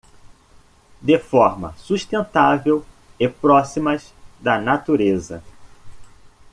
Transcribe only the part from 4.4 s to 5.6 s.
natureza.